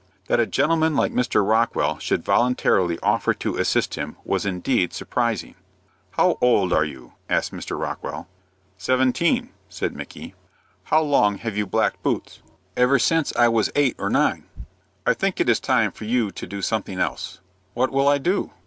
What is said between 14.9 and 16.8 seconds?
"I think it is time for you to do